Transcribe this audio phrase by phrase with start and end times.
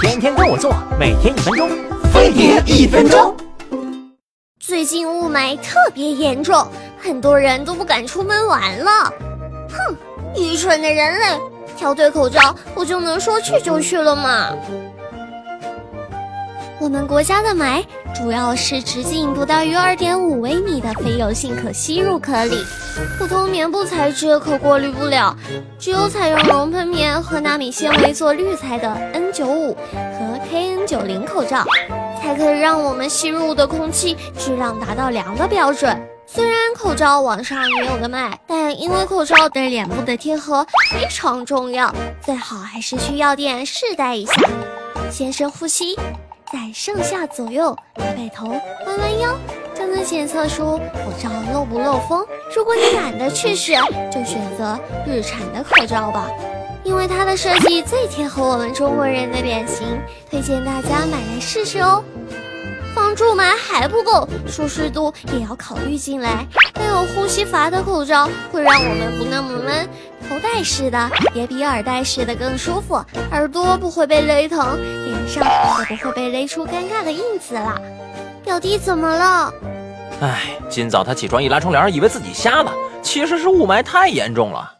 [0.00, 1.68] 天天跟我做，每天一分钟，
[2.12, 3.36] 飞碟一分钟。
[4.60, 6.66] 最近雾霾特别严重，
[6.98, 9.12] 很多人都不敢出门玩了。
[9.70, 9.96] 哼，
[10.36, 11.26] 愚蠢的人类，
[11.76, 14.50] 挑对口罩不就能说去就去了吗？
[16.88, 17.84] 我们国家的霾
[18.16, 22.64] 主要是直径不大于二点五微米的非油性可吸入颗粒，
[23.18, 25.36] 普通棉布材质可过滤不了，
[25.78, 31.62] 只有采用熔喷棉和纳米纤维做滤材的 N95 和 KN90 口罩，
[32.22, 35.94] 才可以让我们吸入的空气质量达到良的标准。
[36.26, 44.32] 虽然口罩网上也有的卖，但因为口罩对脸部的贴合非常重要，最好还是去药店试戴一下，
[45.10, 45.94] 先深呼吸。
[46.50, 49.36] 在上下左右摆摆头，弯弯腰，
[49.74, 52.24] 就能检测出口罩漏不漏风。
[52.56, 53.72] 如果你懒得去试，
[54.10, 56.26] 就选择日产的口罩吧，
[56.84, 62.02] 因为它的设计最贴合我们中国人的脸型，推荐大家买来试试哦。
[62.94, 66.46] 防蛀霾还不够，舒适度也要考虑进来。
[67.06, 69.88] 呼吸阀的口罩会让我们不那么闷。
[70.28, 77.80] 头戴式的也比耳戴式的更舒服，耳朵不会被勒疼，脸上也不会被勒出尴尬的印子了。
[78.44, 79.52] 表弟怎么了？
[80.20, 84.77] 哎，今早他起床一拉窗帘，以为自己瞎了，其实是雾霾太严重了。